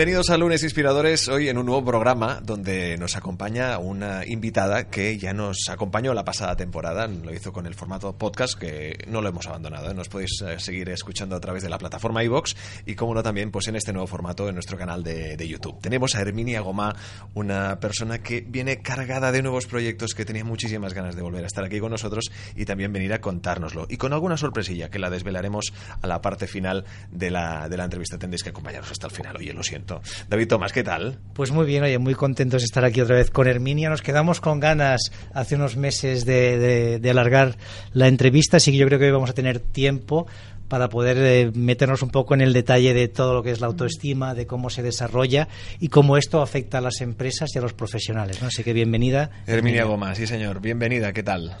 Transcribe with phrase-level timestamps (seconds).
[0.00, 5.18] Bienvenidos a Lunes Inspiradores, hoy en un nuevo programa donde nos acompaña una invitada que
[5.18, 9.28] ya nos acompañó la pasada temporada, lo hizo con el formato podcast que no lo
[9.28, 9.94] hemos abandonado, ¿eh?
[9.94, 13.50] nos podéis eh, seguir escuchando a través de la plataforma iVox y como no también
[13.50, 15.78] pues en este nuevo formato en nuestro canal de, de, YouTube.
[15.82, 16.96] Tenemos a Herminia Gomá,
[17.34, 21.46] una persona que viene cargada de nuevos proyectos que tenía muchísimas ganas de volver a
[21.46, 25.10] estar aquí con nosotros y también venir a contárnoslo y con alguna sorpresilla que la
[25.10, 28.16] desvelaremos a la parte final de la, de la entrevista.
[28.16, 29.89] Tendréis que acompañarnos hasta el final, oye, lo siento.
[30.28, 31.18] David Tomás, ¿qué tal?
[31.34, 33.90] Pues muy bien, oye, muy contentos de estar aquí otra vez con Herminia.
[33.90, 37.56] Nos quedamos con ganas hace unos meses de, de, de alargar
[37.92, 40.26] la entrevista, así que yo creo que hoy vamos a tener tiempo
[40.70, 43.66] para poder eh, meternos un poco en el detalle de todo lo que es la
[43.66, 45.48] autoestima, de cómo se desarrolla
[45.80, 48.40] y cómo esto afecta a las empresas y a los profesionales.
[48.40, 48.46] ¿no?
[48.46, 49.30] Así que bienvenida.
[49.46, 51.56] Herminia Goma, sí señor, bienvenida, ¿qué tal?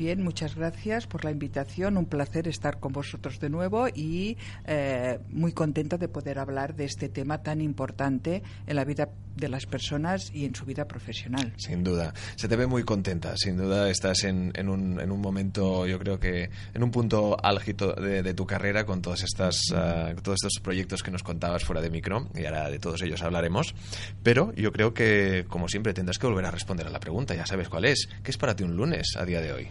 [0.00, 1.98] Bien, muchas gracias por la invitación.
[1.98, 6.86] Un placer estar con vosotros de nuevo y eh, muy contenta de poder hablar de
[6.86, 11.52] este tema tan importante en la vida de las personas y en su vida profesional.
[11.58, 12.14] Sin duda.
[12.36, 13.36] Se te ve muy contenta.
[13.36, 17.36] Sin duda estás en, en, un, en un, momento, yo creo que en un punto
[17.42, 21.62] álgido de, de tu carrera con todas estas, uh, todos estos proyectos que nos contabas
[21.62, 23.74] fuera de micro y ahora de todos ellos hablaremos.
[24.22, 27.34] Pero yo creo que, como siempre, tendrás que volver a responder a la pregunta.
[27.34, 28.08] Ya sabes cuál es.
[28.22, 29.68] ¿Qué es para ti un lunes a día de hoy?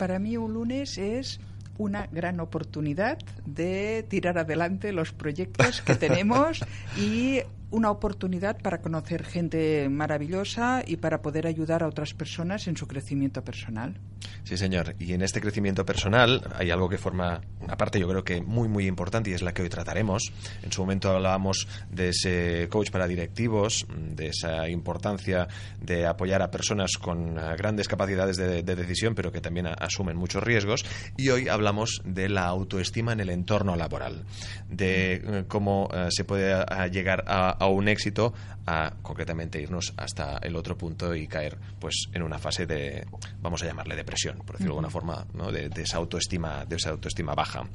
[0.00, 1.40] Para mí un lunes es
[1.76, 6.64] una gran oportunidad de tirar adelante los proyectos que tenemos
[6.96, 7.40] y
[7.70, 12.86] una oportunidad para conocer gente maravillosa y para poder ayudar a otras personas en su
[12.86, 13.98] crecimiento personal.
[14.44, 14.94] Sí, señor.
[14.98, 18.68] Y en este crecimiento personal hay algo que forma una parte, yo creo que muy,
[18.68, 20.32] muy importante y es la que hoy trataremos.
[20.62, 25.46] En su momento hablábamos de ese coach para directivos, de esa importancia
[25.80, 30.42] de apoyar a personas con grandes capacidades de, de decisión, pero que también asumen muchos
[30.42, 30.84] riesgos.
[31.16, 34.24] Y hoy hablamos de la autoestima en el entorno laboral,
[34.68, 38.32] de cómo uh, se puede llegar a a un éxito
[38.66, 43.06] a concretamente irnos hasta el otro punto y caer pues en una fase de
[43.40, 44.82] vamos a llamarle depresión por decirlo uh -huh.
[44.82, 45.52] de alguna forma ¿no?
[45.52, 47.68] de, de, esa autoestima de esa autoestima baja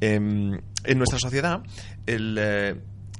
[0.00, 1.62] eh, en nuestra sociedad
[2.06, 2.76] el, eh,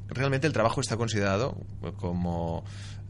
[0.09, 1.56] realmente el trabajo está considerado
[1.97, 2.64] como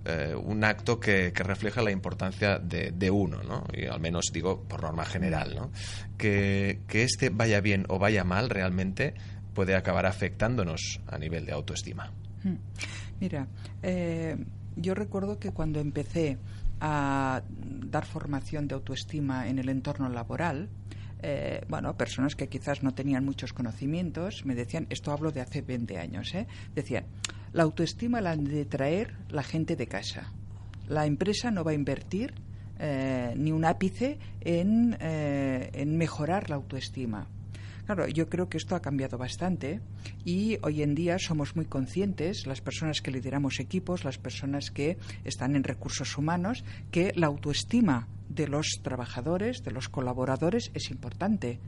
[0.04, 3.64] eh, un acto que, que, refleja la importancia de, de, uno, ¿no?
[3.70, 5.70] Y al menos digo por norma general, ¿no?
[6.16, 9.12] Que, que este vaya bien o vaya mal realmente
[9.52, 12.14] puede acabar afectándonos a nivel de autoestima.
[13.20, 13.48] Mira,
[13.82, 14.36] eh,
[14.76, 16.38] yo recuerdo que cuando empecé
[16.80, 20.68] a dar formación de autoestima en el entorno laboral,
[21.22, 25.60] eh, bueno, personas que quizás no tenían muchos conocimientos me decían, esto hablo de hace
[25.60, 26.46] 20 años, ¿eh?
[26.74, 27.04] decían,
[27.52, 30.32] la autoestima la han de traer la gente de casa.
[30.88, 32.32] La empresa no va a invertir
[32.78, 37.26] eh, ni un ápice en, eh, en mejorar la autoestima.
[37.90, 39.80] Claro, yo creo que esto ha cambiado bastante
[40.24, 44.96] y hoy en día somos muy conscientes, las personas que lideramos equipos, las personas que
[45.24, 46.62] están en recursos humanos,
[46.92, 51.58] que la autoestima de los trabajadores, de los colaboradores, es importante.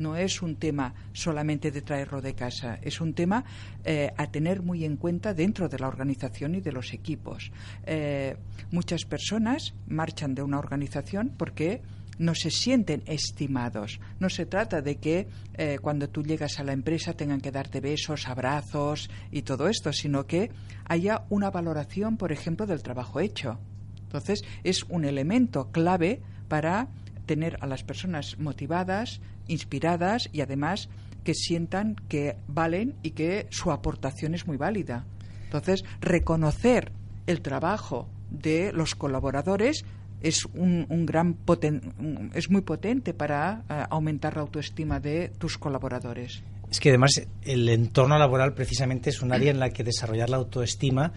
[0.00, 3.44] No es un tema solamente de traerlo de casa, es un tema
[3.84, 7.52] eh, a tener muy en cuenta dentro de la organización y de los equipos.
[7.86, 8.36] Eh,
[8.72, 11.80] muchas personas marchan de una organización porque
[12.20, 13.98] no se sienten estimados.
[14.20, 17.80] No se trata de que eh, cuando tú llegas a la empresa tengan que darte
[17.80, 20.50] besos, abrazos y todo esto, sino que
[20.84, 23.58] haya una valoración, por ejemplo, del trabajo hecho.
[24.02, 26.88] Entonces, es un elemento clave para
[27.24, 30.90] tener a las personas motivadas, inspiradas y además
[31.24, 35.06] que sientan que valen y que su aportación es muy válida.
[35.44, 36.92] Entonces, reconocer
[37.26, 39.84] el trabajo de los colaboradores
[40.20, 45.58] es un, un gran poten es muy potente para uh, aumentar la autoestima de tus
[45.58, 46.42] colaboradores.
[46.70, 50.36] Es que además el entorno laboral precisamente es un área en la que desarrollar la
[50.36, 51.12] autoestima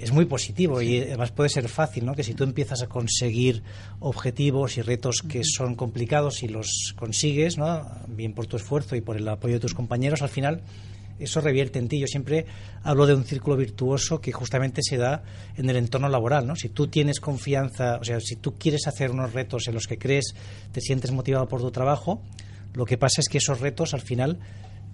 [0.00, 2.14] es muy positivo y además puede ser fácil, ¿no?
[2.14, 3.62] Que si tú empiezas a conseguir
[3.98, 7.86] objetivos y retos que son complicados y los consigues, ¿no?
[8.08, 10.62] Bien por tu esfuerzo y por el apoyo de tus compañeros, al final
[11.20, 11.98] eso revierte en ti.
[11.98, 12.46] Yo siempre
[12.82, 15.22] hablo de un círculo virtuoso que justamente se da
[15.56, 16.56] en el entorno laboral, ¿no?
[16.56, 19.98] Si tú tienes confianza, o sea, si tú quieres hacer unos retos en los que
[19.98, 20.34] crees,
[20.72, 22.22] te sientes motivado por tu trabajo,
[22.74, 24.38] lo que pasa es que esos retos al final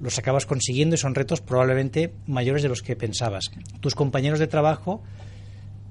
[0.01, 3.51] los acabas consiguiendo y son retos probablemente mayores de los que pensabas.
[3.81, 5.03] Tus compañeros de trabajo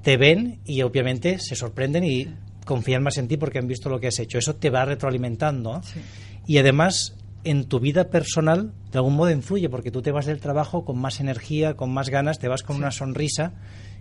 [0.04, 2.28] te ven y obviamente se sorprenden y
[2.66, 4.38] confían más en ti porque han visto lo que has hecho.
[4.38, 6.00] Eso te va retroalimentando sí.
[6.46, 7.16] y además
[7.46, 10.98] en tu vida personal de algún modo influye porque tú te vas del trabajo con
[11.00, 12.82] más energía, con más ganas, te vas con sí.
[12.82, 13.54] una sonrisa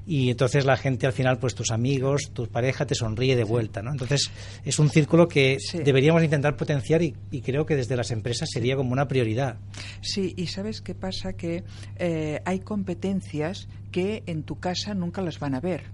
[0.06, 3.82] y entonces la gente al final, pues tus amigos, tu pareja te sonríe de vuelta,
[3.82, 3.90] ¿no?
[3.90, 4.30] Entonces
[4.64, 8.92] es un círculo que deberíamos intentar potenciar y, creo que desde las empresas sería como
[8.92, 9.58] una prioridad.
[10.02, 11.64] Sí, y sabes qué pasa que
[11.96, 15.84] eh, hay competencias que en tu casa nunca las van a ver.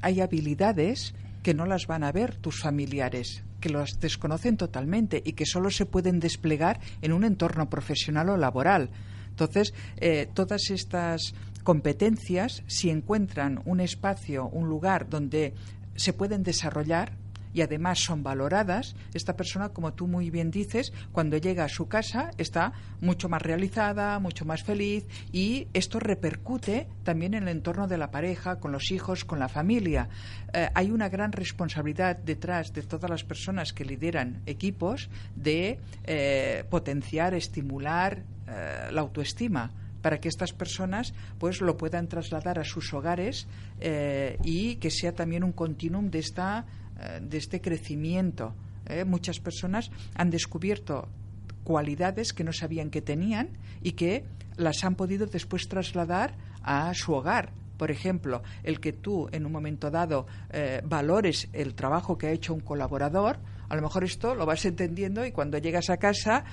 [0.00, 5.32] Hay habilidades que no las van a ver tus familiares, que las desconocen totalmente y
[5.32, 8.90] que solo se pueden desplegar en un entorno profesional o laboral.
[9.30, 11.32] Entonces, eh, todas estas
[11.62, 15.54] competencias, si encuentran un espacio, un lugar donde
[15.94, 17.12] se pueden desarrollar,
[17.54, 21.88] y además son valoradas, esta persona, como tú muy bien dices, cuando llega a su
[21.88, 27.86] casa está mucho más realizada, mucho más feliz y esto repercute también en el entorno
[27.86, 30.08] de la pareja, con los hijos, con la familia.
[30.52, 36.64] Eh, hay una gran responsabilidad detrás de todas las personas que lideran equipos de eh,
[36.68, 39.70] potenciar, estimular eh, la autoestima
[40.02, 43.46] para que estas personas pues lo puedan trasladar a sus hogares
[44.42, 46.66] y que sea también un continuum de esta
[47.02, 48.54] eh, de este crecimiento.
[48.86, 49.04] ¿eh?
[49.04, 51.08] muchas personas han descubierto
[51.64, 53.50] cualidades que no sabían que tenían
[53.82, 54.24] y que
[54.56, 57.52] las han podido después trasladar a su hogar.
[57.76, 62.30] Por ejemplo, el que tú en un momento dado eh, valores el trabajo que ha
[62.30, 63.38] hecho un colaborador,
[63.68, 66.44] a lo mejor esto lo vas entendiendo y cuando llegas a casa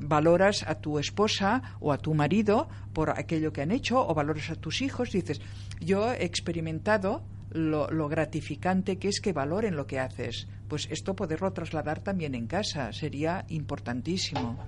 [0.00, 4.50] valoras a tu esposa o a tu marido por aquello que han hecho o valoras
[4.50, 5.40] a tus hijos dices,
[5.80, 10.48] yo he experimentado lo, gratificante que es que valoren lo que haces.
[10.68, 14.58] Pues esto poderlo trasladar también en casa sería importantísimo.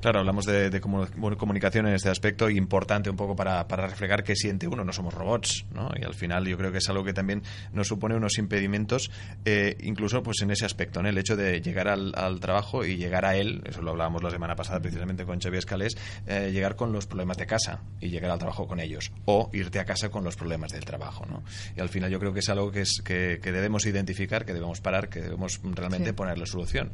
[0.00, 4.66] Claro, hablamos de, comunicación en este aspecto importante un poco para, para, reflejar que siente
[4.66, 5.90] uno, no somos robots, ¿no?
[6.00, 9.10] Y al final yo creo que es algo que también nos supone unos impedimentos,
[9.44, 11.08] eh, incluso pues en ese aspecto, ¿no?
[11.08, 14.56] El hecho de llegar al, trabajo y llegar a él, eso lo hablábamos la semana
[14.56, 15.96] pasada precisamente con Xavier Escalés,
[16.26, 19.78] eh, llegar con los problemas de casa y llegar al trabajo con ellos, o irte
[19.78, 21.42] a casa con los problemas del trabajo, ¿no?
[21.76, 24.80] Y al final yo creo que es algo que, es, que, debemos identificar, que debemos
[24.80, 25.41] parar, que debemos
[25.74, 26.90] realmente ponerle solución.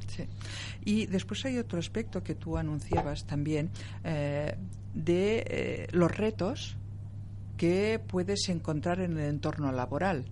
[0.85, 3.71] Y después hay otro aspecto que tú anunciabas también
[4.05, 4.57] eh,
[4.95, 6.77] de eh, los retos
[7.57, 10.25] que puedes encontrar en el entorno laboral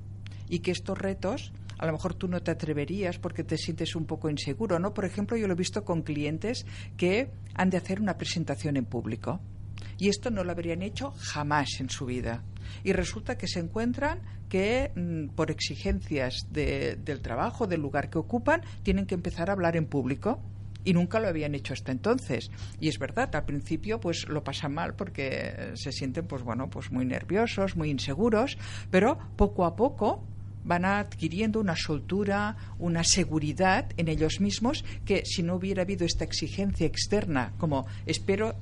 [0.49, 4.07] y que estos retos a lo mejor tú no te atreverías porque te sientes un
[4.07, 4.95] poco inseguro, ¿no?
[4.95, 6.65] Por ejemplo, yo lo he visto con clientes
[6.97, 9.41] que han de hacer una presentación en público
[9.99, 12.43] y esto no lo habrían hecho jamás en su vida.
[12.85, 18.63] Y resulta que se encuentran que mm, por exigencias del trabajo, del lugar que ocupan,
[18.83, 20.41] tienen que empezar a hablar en público
[20.87, 22.51] y nunca lo habían hecho hasta entonces.
[22.81, 26.93] Y es verdad, al principio pues lo pasan mal porque se sienten pues bueno, pues
[26.93, 28.57] muy nerviosos, muy inseguros,
[28.91, 30.23] pero poco a poco
[30.65, 36.25] van adquiriendo una soltura, una seguridad en ellos mismos que si no hubiera habido esta
[36.25, 38.57] exigencia externa, como espero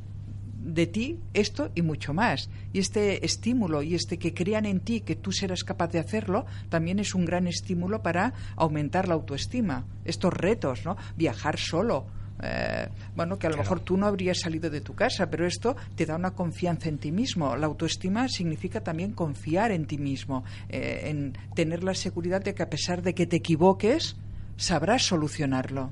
[0.65, 2.49] de ti esto y mucho más.
[2.73, 6.47] Y este estímulo y este que crean en ti que tú serás capaz de hacerlo,
[6.69, 9.85] también es un gran estímulo para aumentar la autoestima.
[10.05, 10.97] Estos retos, ¿no?
[11.17, 12.07] Viajar solo.
[12.43, 15.77] Eh, bueno, que a lo mejor tú no habrías salido de tu casa, pero esto
[15.95, 17.57] te da una confianza en ti mismo.
[17.57, 22.63] La autoestima significa también confiar en ti mismo, eh, en tener la seguridad de que
[22.63, 24.17] a pesar de que te equivoques,
[24.57, 25.91] sabrás solucionarlo.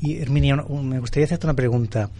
[0.00, 2.10] Y Herminia, me gustaría hacerte una pregunta.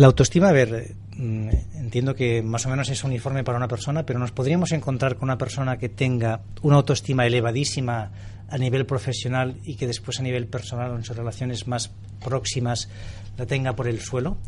[0.00, 4.06] La autoestima, a ver, mm, entiendo que más o menos es uniforme para una persona,
[4.06, 8.10] pero nos podríamos encontrar con una persona que tenga una autoestima elevadísima
[8.48, 11.90] a nivel profesional y que después a nivel personal o en sus relaciones más
[12.24, 12.88] próximas
[13.36, 14.38] la tenga por el suelo.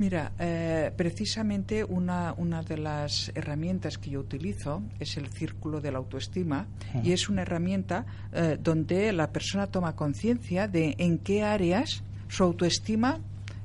[0.00, 5.92] Mira, eh, precisamente una, una, de las herramientas que yo utilizo es el círculo de
[5.92, 6.66] la autoestima
[7.04, 12.42] y es una herramienta eh, donde la persona toma conciencia de en qué áreas su
[12.42, 13.20] autoestima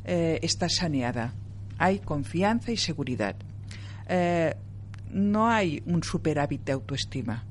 [0.07, 1.33] eh, está saneada.
[1.79, 3.35] Hay confianza y seguridad.
[4.07, 4.53] Eh,
[5.11, 7.43] no hay un superávit de autoestima.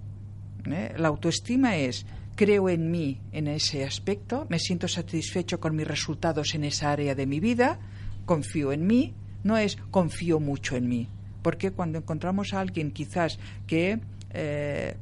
[0.64, 0.94] ¿eh?
[0.96, 2.06] La autoestima es
[2.36, 7.16] creo en mí en ese aspecto, me siento satisfecho con mis resultados en esa área
[7.16, 7.80] de mi vida,
[8.24, 11.08] confío en mí, no es confío mucho en mí.
[11.42, 14.00] Porque cuando encontramos a alguien quizás que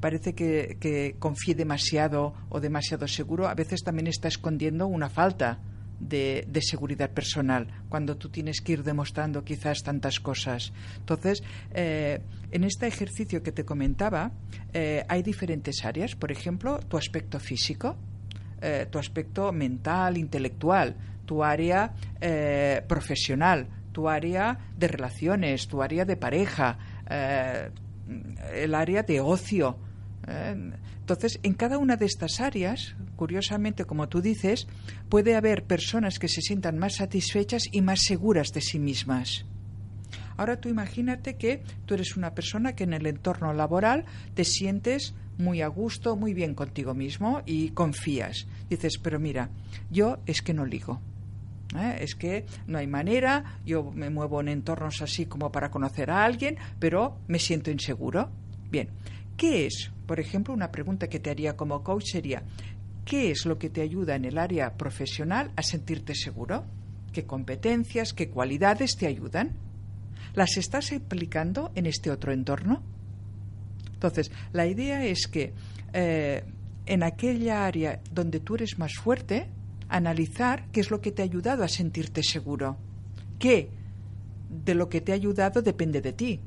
[0.01, 5.59] parece que, que confíe demasiado o demasiado seguro, a veces también está escondiendo una falta
[6.03, 10.73] de, seguridad personal, cuando tú tienes que ir demostrando quizás tantas cosas.
[10.99, 11.43] Entonces,
[11.73, 14.33] eh, en este ejercicio que te comentaba,
[14.73, 16.15] eh, hay diferentes áreas.
[16.15, 17.97] Por ejemplo, tu aspecto físico,
[18.61, 21.95] eh, tu aspecto mental, intelectual, tu área
[22.87, 26.79] profesional, tu área de relaciones, tu área de pareja,
[28.53, 29.79] el área de ocio.
[31.03, 34.69] Entonces, en cada una de estas áreas, curiosamente, como tú dices,
[35.09, 39.45] puede haber personas que se sientan más satisfechas y más seguras de sí mismas.
[40.37, 44.05] Ahora tú imagínate que tú eres una persona que en el entorno laboral
[44.35, 48.47] te sientes muy a gusto, muy bien contigo mismo y confías.
[48.71, 49.51] Dices, pero mira,
[49.91, 51.01] yo es que no ligo.
[51.77, 51.97] ¿eh?
[52.01, 56.25] Es que no hay manera, yo me muevo en entornos así como para conocer a
[56.25, 58.31] alguien, pero me siento inseguro.
[58.71, 58.89] Bien,
[59.43, 59.91] ¿qué es?
[60.07, 62.45] Por ejemplo, una pregunta que te haría como coach sería,
[63.05, 66.65] ¿qué es lo que te ayuda en el área profesional a sentirte seguro?
[67.13, 69.51] ¿Qué competencias, qué cualidades te ayudan?
[70.35, 72.85] ¿Las estás aplicando en este otro entorno?
[73.95, 75.55] Entonces, la idea es que
[75.93, 76.45] eh,
[76.87, 79.49] en aquella área donde tú eres más fuerte,
[79.89, 82.77] analizar qué es lo que te ha ayudado a sentirte seguro.
[83.41, 83.71] ¿Qué
[84.65, 86.41] de lo que te ha ayudado depende de ti?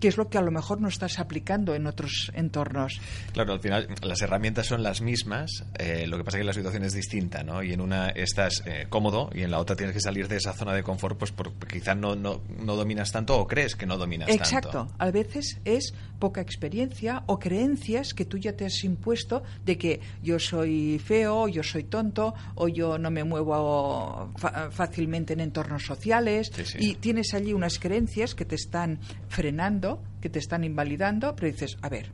[0.00, 3.00] ¿Qué es lo que a lo mejor no estás aplicando en otros entornos.
[3.32, 6.52] Claro, al final las herramientas son las mismas, eh, lo que pasa es que la
[6.52, 7.62] situación es distinta, ¿no?
[7.62, 10.52] Y en una estás eh, cómodo y en la otra tienes que salir de esa
[10.52, 13.96] zona de confort, pues porque quizás no, no, no, dominas tanto o crees que no
[13.96, 14.44] dominas tanto.
[14.44, 14.88] Exacto.
[14.98, 20.00] A veces es poca experiencia o creencias que tú ya te has impuesto de que
[20.22, 24.32] yo soy feo, yo soy tonto o yo no me muevo
[24.70, 28.98] fácilmente en entornos sociales y tienes allí unas creencias que te están
[29.28, 29.83] frenando
[30.20, 32.10] que te están invalidando, pero dices, a ver,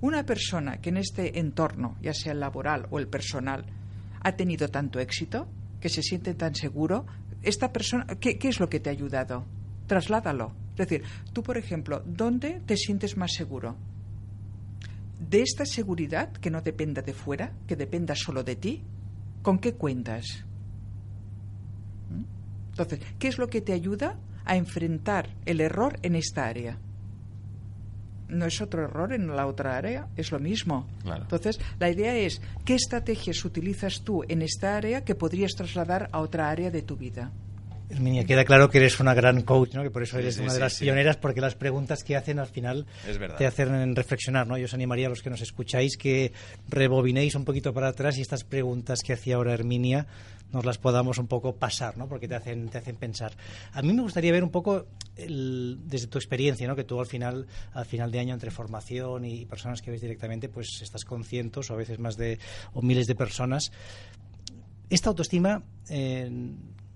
[0.00, 3.64] una persona que en este entorno, ya sea el laboral o el personal,
[4.22, 5.48] ha tenido tanto éxito,
[5.80, 7.06] que se siente tan seguro,
[7.42, 9.44] esta persona, ¿qué, qué es lo que te ha ayudado?
[9.86, 10.52] Trasládalo.
[10.72, 13.76] Es decir, tú, por ejemplo, ¿dónde te sientes más seguro?
[15.18, 18.82] ¿De esta seguridad que no dependa de fuera, que dependa solo de ti?
[19.42, 20.44] ¿Con qué cuentas?
[22.10, 22.24] ¿Mm?
[22.70, 26.78] Entonces, ¿qué es lo que te ayuda a enfrentar el error en esta área?
[28.28, 30.86] No es otro error en la otra área, es lo mismo.
[31.04, 36.20] Entonces, la idea es qué estrategias utilizas tú en esta área que podrías trasladar a
[36.20, 37.30] otra área de tu vida.
[37.88, 39.82] Herminia, queda claro que eres una gran coach, ¿no?
[39.82, 42.84] que por eso eres una de las pioneras, porque las preguntas que hacen al final
[43.38, 44.46] te hacen reflexionar.
[44.46, 44.58] ¿no?
[44.58, 46.32] Yo os animaría a los que nos escucháis que
[46.68, 50.06] rebobinéis un poquito para atrás y estas preguntas que hacía ahora Herminia
[50.52, 52.08] nos las podamos un poco pasar, ¿no?
[52.08, 53.36] porque te hacen, te hacen pensar.
[53.72, 54.86] A mí me gustaría ver un poco
[55.16, 56.76] desde tu experiencia, ¿no?
[56.76, 60.48] que tú al final, al final de año entre formación y personas que ves directamente,
[60.48, 62.38] pues estás con cientos o a veces más de
[62.72, 63.72] o miles de personas.
[64.88, 66.30] Esta autoestima eh,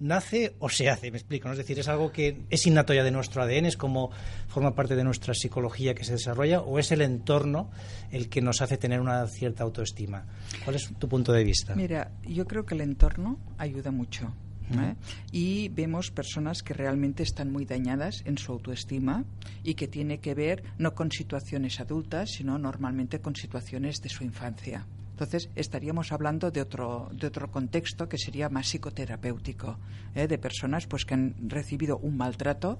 [0.01, 1.53] nace o se hace, me explico, ¿no?
[1.53, 4.11] es decir, es algo que es innato ya de nuestro ADN, es como
[4.49, 7.71] forma parte de nuestra psicología que se desarrolla, o es el entorno
[8.11, 10.25] el que nos hace tener una cierta autoestima.
[10.65, 11.75] ¿Cuál es tu punto de vista?
[11.75, 14.33] Mira, yo creo que el entorno ayuda mucho.
[14.73, 14.95] ¿eh?
[15.33, 19.25] Y vemos personas que realmente están muy dañadas en su autoestima
[19.63, 24.25] y que tiene que ver no con situaciones adultas, sino normalmente con situaciones de su
[24.25, 24.87] infancia.
[25.21, 29.79] Entonces estaríamos hablando de otro, de otro contexto que sería más psicoterapéutico,
[30.15, 30.27] ¿eh?
[30.27, 32.79] de personas pues que han recibido un maltrato,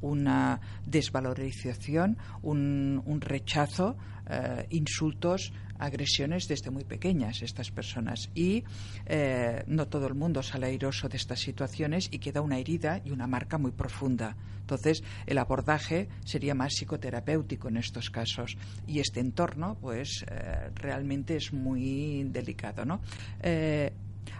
[0.00, 3.96] una desvalorización, un, un rechazo,
[4.28, 8.30] eh, insultos, agresiones desde muy pequeñas estas personas.
[8.34, 8.64] Y
[9.06, 13.10] eh, no todo el mundo sale airoso de estas situaciones y queda una herida y
[13.10, 14.36] una marca muy profunda.
[14.60, 18.56] Entonces, el abordaje sería más psicoterapéutico en estos casos.
[18.86, 23.00] Y este entorno, pues, eh, realmente es muy delicado, ¿no?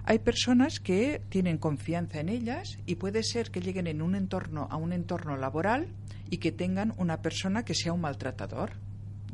[0.04, 4.66] hay personas que tienen confianza en ellas y puede ser que lleguen en un entorno
[4.70, 5.88] a un entorno laboral
[6.30, 8.72] y que tengan una persona que sea un maltratador.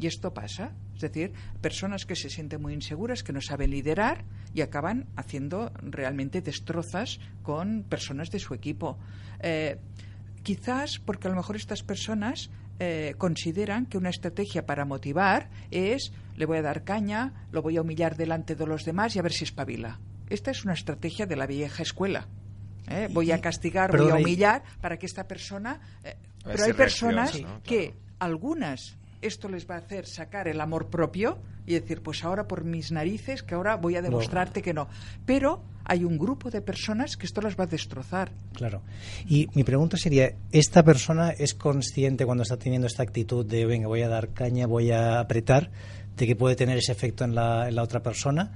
[0.00, 0.72] Y esto pasa.
[0.96, 4.24] Es decir, personas que se sienten muy inseguras, que no saben liderar
[4.54, 8.98] y acaban haciendo realmente destrozas con personas de su equipo.
[9.40, 9.78] Eh,
[10.42, 16.12] quizás porque a lo mejor estas personas eh, consideran que una estrategia para motivar es
[16.36, 19.22] le voy a dar caña, lo voy a humillar delante de los demás y a
[19.22, 20.00] ver si espabila.
[20.30, 22.26] Esta es una estrategia de la vieja escuela.
[22.88, 23.08] ¿eh?
[23.12, 25.80] Voy a castigar, voy a humillar para que esta persona.
[26.02, 31.38] Eh, pero hay personas que algunas esto les va a hacer sacar el amor propio
[31.66, 34.88] y decir, pues ahora por mis narices, que ahora voy a demostrarte que no.
[35.24, 38.30] Pero hay un grupo de personas que esto las va a destrozar.
[38.54, 38.82] Claro.
[39.28, 43.88] Y mi pregunta sería, ¿esta persona es consciente cuando está teniendo esta actitud de, venga,
[43.88, 45.70] voy a dar caña, voy a apretar,
[46.16, 48.52] de que puede tener ese efecto en la, en la otra persona?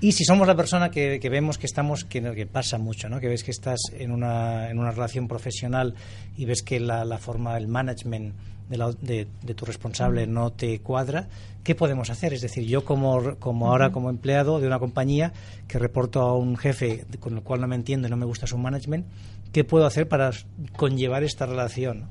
[0.00, 3.20] Y si somos la persona que, vemos que estamos, que, que, pasa mucho, ¿no?
[3.20, 5.94] que ves que estás en una, en una relación profesional
[6.36, 8.34] y ves que la, la forma, el management
[8.68, 11.28] de, de, tu responsable no te cuadra,
[11.62, 12.32] ¿qué podemos hacer?
[12.32, 15.32] Es decir, yo como, como ahora como empleado de una compañía
[15.68, 18.46] que reporto a un jefe con el cual no me entiendo y no me gusta
[18.46, 19.06] su management,
[19.52, 20.30] ¿qué puedo hacer para
[20.76, 22.08] conllevar esta relación?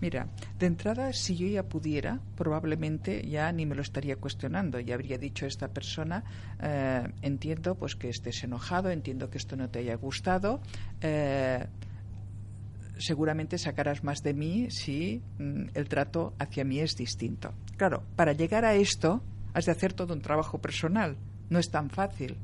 [0.00, 0.28] Mira,
[0.58, 4.80] de entrada, si yo ya pudiera, probablemente ya ni me lo estaría cuestionando.
[4.80, 6.24] Ya habría dicho esta persona,
[6.62, 10.60] eh, entiendo pues que estés enojado, entiendo que esto no te haya gustado.
[11.02, 11.66] Eh,
[13.00, 17.52] seguramente sacarás más de mí si mm, el trato hacia mí es distinto.
[17.76, 19.22] Claro, para llegar a esto
[19.54, 21.16] has de hacer todo un trabajo personal.
[21.48, 22.36] No es tan fácil,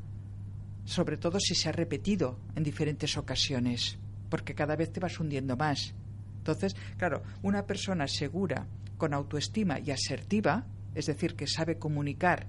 [0.85, 3.99] sobre todo si se ha repetido en diferentes ocasiones,
[4.29, 5.95] porque cada vez te vas hundiendo más.
[6.39, 12.47] Entonces, claro, una persona segura, con autoestima y asertiva, es decir, que sabe comunicar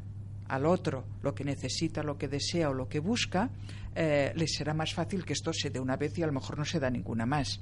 [0.47, 3.49] al otro lo que necesita, lo que desea o lo que busca,
[3.95, 6.57] eh, le será más fácil que esto se dé una vez y a lo mejor
[6.57, 7.59] no se da ninguna más.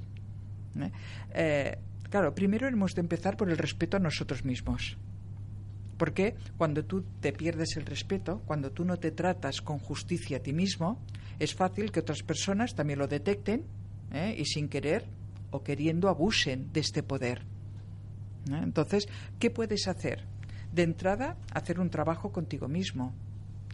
[0.82, 0.92] ¿Eh?
[1.34, 1.78] Eh,
[2.10, 4.96] claro, primero hemos de empezar por el respeto a nosotros mismos.
[5.96, 10.40] Porque cuando tú te pierdes el respeto, cuando tú no te tratas con justicia a
[10.40, 11.00] ti mismo,
[11.38, 13.64] es fácil que otras personas también lo detecten
[14.36, 15.06] y sin querer
[15.50, 17.42] o queriendo abusen de este poder.
[18.50, 20.24] Entonces, ¿qué puedes hacer?
[20.72, 23.14] De entrada, hacer un trabajo contigo mismo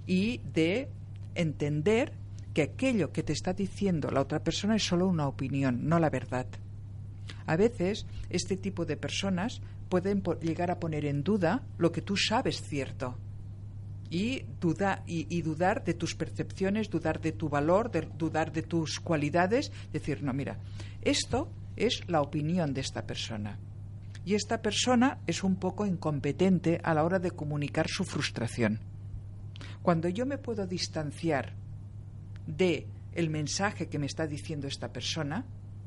[0.06, 0.88] y de
[1.34, 2.12] entender
[2.54, 6.10] que aquello que te está diciendo la otra persona es solo una opinión, no la
[6.10, 6.46] verdad.
[7.46, 12.16] A veces, este tipo de personas pueden llegar a poner en duda lo que tú
[12.16, 13.18] sabes cierto
[14.10, 19.72] y, duda, y, dudar de tus percepciones, dudar de tu valor, dudar de tus cualidades,
[19.90, 20.58] decir, no, mira,
[21.00, 23.58] esto es la opinión de esta persona
[24.24, 28.80] y esta persona es un poco incompetente a la hora de comunicar su frustración.
[29.82, 31.54] Cuando yo me puedo distanciar
[32.46, 35.44] de el mensaje que me está diciendo esta persona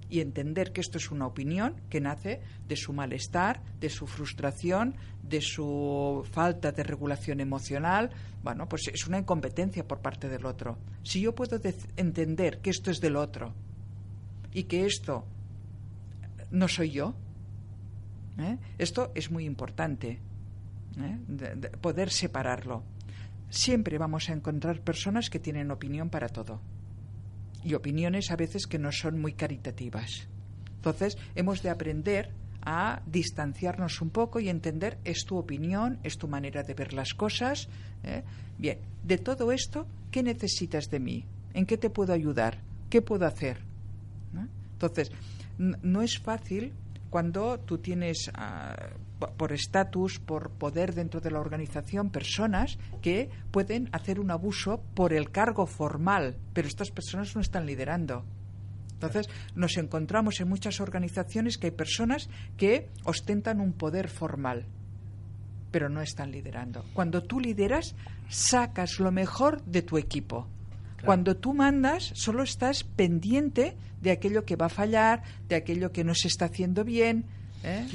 [0.09, 4.95] y entender que esto es una opinión que nace de su malestar, de su frustración,
[5.23, 8.11] de su falta de regulación emocional,
[8.43, 10.77] bueno, pues es una incompetencia por parte del otro.
[11.03, 11.59] Si yo puedo
[11.97, 13.53] entender que esto es del otro
[14.53, 15.25] y que esto
[16.51, 17.15] no soy yo,
[18.37, 18.57] ¿eh?
[18.77, 20.19] Esto es muy importante,
[20.99, 21.69] ¿eh?
[21.81, 22.83] poder separarlo.
[23.49, 26.61] Siempre vamos a encontrar personas que tienen opinión para todo
[27.65, 30.27] y opiniones a veces que no son muy caritativas.
[30.77, 32.29] Entonces, hemos de aprender
[32.61, 37.13] a distanciarnos un poco y entender es tu opinión, es tu manera de ver las
[37.13, 37.67] cosas.
[38.03, 38.23] ¿eh?
[38.57, 41.25] Bien, de todo esto, ¿qué necesitas de mí?
[41.53, 42.59] ¿En qué te puedo ayudar?
[42.89, 43.57] ¿Qué puedo hacer?
[44.73, 45.11] Entonces,
[45.57, 46.73] no es fácil
[47.09, 48.75] cuando tú tienes ah,
[49.37, 55.13] por estatus, por poder dentro de la organización, personas que pueden hacer un abuso por
[55.13, 58.23] el cargo formal, pero estas personas no están liderando.
[58.93, 64.65] Entonces, nos encontramos en muchas organizaciones que hay personas que ostentan un poder formal,
[65.71, 66.85] pero no están liderando.
[66.93, 67.95] Cuando tú lideras,
[68.29, 70.47] sacas lo mejor de tu equipo.
[71.03, 76.03] Cuando tú mandas, solo estás pendiente de aquello que va a fallar, de aquello que
[76.03, 77.25] no se está haciendo bien.
[77.65, 77.85] ¿Eh?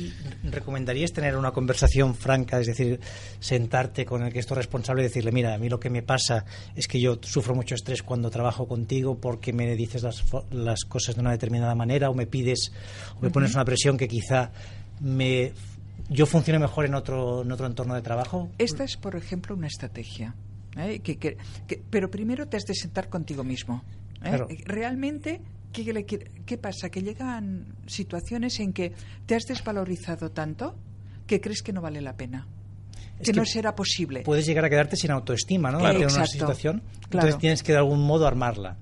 [0.45, 3.01] ¿Recomendarías tener una conversación franca, es decir,
[3.39, 6.45] sentarte con el que es responsable y decirle, mira, a mí lo que me pasa
[6.75, 11.15] es que yo sufro mucho estrés cuando trabajo contigo porque me dices las, las cosas
[11.15, 12.73] de una determinada manera o me pides
[13.17, 14.51] o me pones una presión que quizá
[15.01, 15.53] me
[16.09, 18.51] yo funcione mejor en otro, en otro entorno de trabajo?
[18.59, 20.35] Esta es, por ejemplo, una estrategia.
[20.77, 20.99] ¿eh?
[21.01, 21.37] Que,
[21.89, 23.83] pero primero te has de sentar contigo mismo.
[24.25, 24.39] ¿eh?
[24.65, 25.41] Realmente,
[25.73, 26.91] ¿qué, ¿qué pasa?
[26.91, 28.93] Que llegan situaciones en que
[29.27, 30.77] te has desvalorizado tanto
[31.27, 32.47] que crees que no vale la pena.
[33.23, 34.23] que, no será posible.
[34.23, 35.89] Puedes llegar a quedarte sin autoestima, ¿no?
[35.89, 36.83] en una situación.
[37.05, 38.77] Entonces tienes que de algún modo armarla.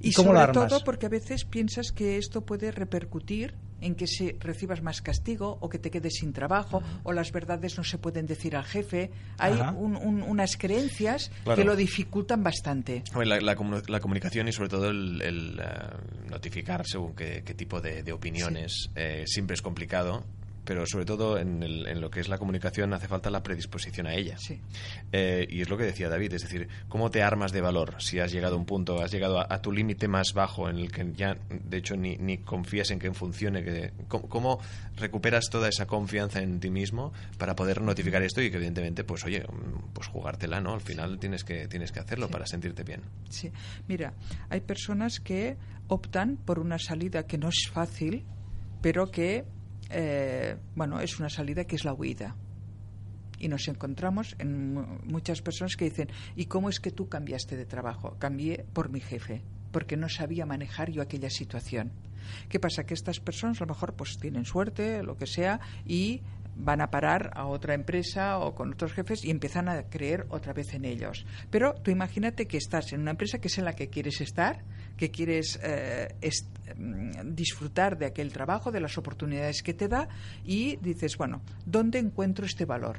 [0.00, 4.36] Y, cómo sobre todo porque a veces piensas que esto puede repercutir en que se
[4.40, 8.26] recibas más castigo o que te quedes sin trabajo o las verdades no se pueden
[8.26, 9.10] decir al jefe.
[9.38, 13.02] Hay unas creencias que lo dificultan bastante.
[13.14, 19.54] La, comunicación y sobre todo el, eh, notificar según qué, tipo de, opiniones eh, siempre
[19.54, 20.24] es complicado
[20.70, 24.14] pero sobre todo en, en, lo que es la comunicación hace falta la predisposición a
[24.14, 24.36] ella.
[25.10, 28.20] Eh, y es lo que decía David, es decir, ¿cómo te armas de valor si
[28.20, 31.12] has llegado a un punto, has llegado a, tu límite más bajo en el que
[31.16, 33.64] ya, de hecho, ni, ni confías en que funcione?
[33.64, 34.60] Que, ¿cómo,
[34.94, 39.24] recuperas toda esa confianza en ti mismo para poder notificar esto y que, evidentemente, pues
[39.24, 39.44] oye,
[39.92, 40.74] pues jugártela, ¿no?
[40.74, 43.00] Al final tienes que, tienes que hacerlo para sentirte bien.
[43.28, 43.50] Sí,
[43.88, 44.14] mira,
[44.50, 45.56] hay personas que
[45.88, 48.24] optan por una salida que no es fácil,
[48.80, 49.44] pero que
[49.90, 52.36] eh, bueno, es una salida que es la huida.
[53.38, 54.74] Y nos encontramos en
[55.04, 58.16] muchas personas que dicen, ¿y cómo es que tú cambiaste de trabajo?
[58.18, 61.92] Cambié por mi jefe, porque no sabía manejar yo aquella situación.
[62.48, 62.84] ¿Qué pasa?
[62.84, 66.20] Que estas personas a lo mejor pues tienen suerte, lo que sea, y
[66.56, 70.52] van a parar a otra empresa o con otros jefes y empiezan a creer otra
[70.52, 71.24] vez en ellos.
[71.50, 74.62] Pero tú imagínate que estás en una empresa que es en la que quieres estar,
[75.00, 76.14] que quieres eh,
[76.76, 80.10] mm, disfrutar de aquel trabajo, de las oportunidades que te da
[80.44, 82.98] y dices, bueno, ¿dónde encuentro este valor?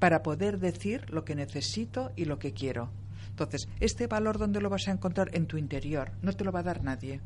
[0.00, 2.90] Para poder decir lo que necesito y lo que quiero.
[3.28, 5.30] Entonces, este valor, ¿dónde lo vas a encontrar?
[5.32, 6.10] En tu interior.
[6.22, 7.20] No te lo va a dar nadie.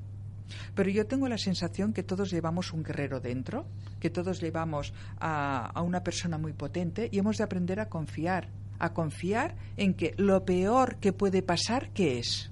[0.75, 3.65] Pero yo tengo la sensación que todos llevamos un guerrero dentro,
[3.99, 8.51] que todos llevamos a, a una persona muy potente y hemos de aprender a confiar,
[8.79, 12.51] a confiar en que lo peor que puede pasar, ¿qué es?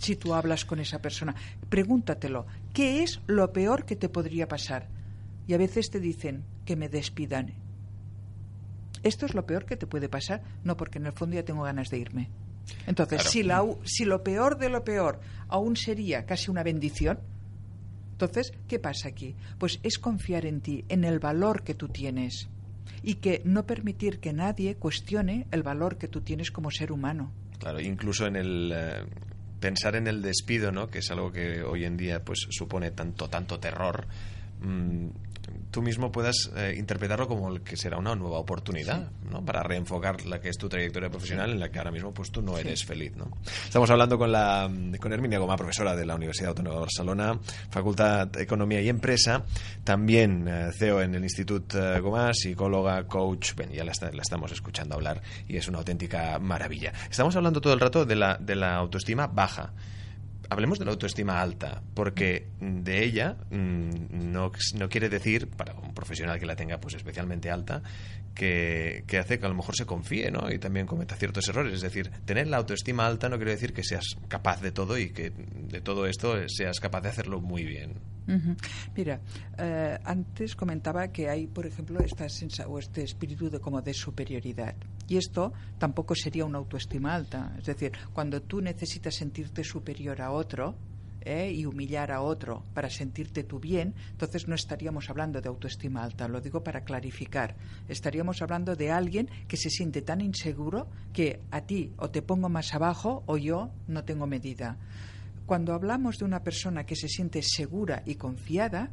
[0.00, 1.34] Si tú hablas con esa persona,
[1.68, 4.88] pregúntatelo, ¿qué es lo peor que te podría pasar?
[5.46, 7.52] Y a veces te dicen que me despidan.
[9.02, 11.64] Esto es lo peor que te puede pasar, no porque en el fondo ya tengo
[11.64, 12.30] ganas de irme.
[12.86, 17.18] Entonces, si, la, si lo peor de lo peor aún sería casi una bendición,
[18.12, 19.34] entonces, ¿qué pasa aquí?
[19.58, 22.48] Pues es confiar en ti, en el valor que tú tienes
[23.02, 27.32] y que no permitir que nadie cuestione el valor que tú tienes como ser humano.
[27.58, 29.04] Claro, incluso en el eh,
[29.60, 30.88] pensar en el despido, ¿no?
[30.88, 34.06] Que es algo que hoy en día pues supone tanto tanto terror.
[34.62, 35.08] Mm,
[35.70, 39.44] tú mismo puedas eh, interpretarlo como el que será una nueva oportunidad ¿no?
[39.44, 42.42] para reenfocar la que es tu trayectoria profesional en la que ahora mismo pues tú
[42.42, 43.30] no eres feliz ¿no?
[43.64, 47.38] estamos hablando con la con Herminia Goma profesora de la Universidad Autónoma de Barcelona
[47.70, 49.44] Facultad de Economía y Empresa
[49.84, 54.50] también eh, CEO en el Instituto eh, Goma psicóloga coach ya la, está- la estamos
[54.52, 56.92] escuchando hablar y es una auténtica maravilla.
[57.10, 59.72] Estamos hablando todo el rato de la, de la autoestima baja
[60.52, 65.94] Hablemos de la autoestima alta, porque de ella mm, no, no quiere decir, para un
[65.94, 67.82] profesional que la tenga pues especialmente alta,
[68.40, 70.50] que, hace que a lo mejor se confíe ¿no?
[70.50, 71.74] y también cometa ciertos errores.
[71.74, 75.10] Es decir, tener la autoestima alta no quiere decir que seas capaz de todo y
[75.10, 77.98] que de todo esto seas capaz de hacerlo muy bien.
[78.96, 79.20] Mira,
[79.58, 83.92] eh, antes comentaba que hay, por ejemplo, esta sensa o este espíritu de como de
[83.92, 84.76] superioridad.
[85.08, 87.52] Y esto tampoco sería una autoestima alta.
[87.58, 90.76] Es decir, cuando tú necesitas sentirte superior a otro
[91.22, 91.52] ¿eh?
[91.52, 96.28] y humillar a otro para sentirte tú bien, entonces no estaríamos hablando de autoestima alta.
[96.28, 97.56] Lo digo para clarificar.
[97.88, 102.48] Estaríamos hablando de alguien que se siente tan inseguro que a ti o te pongo
[102.48, 104.78] más abajo o yo no tengo medida
[105.50, 108.92] cuando hablamos de una persona que se siente segura y confiada,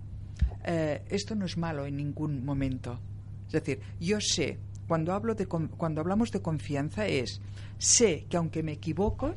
[0.65, 2.99] eh, esto no es malo en ningún momento.
[3.45, 7.41] Es decir, yo sé, cuando, hablo de, cuando hablamos de confianza es,
[7.77, 9.35] sé que aunque me equivoco,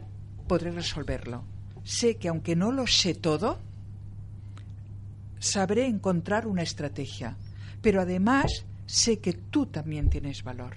[0.48, 1.44] podré resolverlo.
[1.90, 3.58] Sé que aunque no lo sé todo,
[5.40, 7.36] sabré encontrar una estrategia.
[7.82, 10.76] Pero además sé que tú también tienes valor.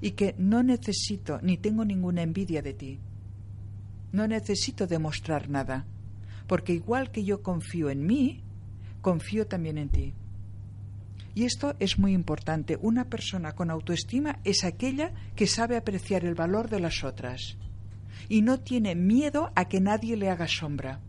[0.00, 2.98] Y que no necesito ni tengo ninguna envidia de ti.
[4.10, 5.86] No necesito demostrar nada,
[6.48, 8.42] porque igual que yo confío en mí,
[9.00, 10.12] confío también en ti.
[11.36, 12.78] Y esto es muy importante.
[12.82, 17.56] Una persona con autoestima es aquella que sabe apreciar el valor de las otras
[18.28, 21.00] y no tiene miedo a que nadie le haga sombra.